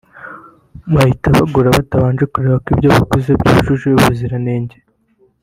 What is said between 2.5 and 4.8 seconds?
ko ibyo baguze byujuje ubuziranenge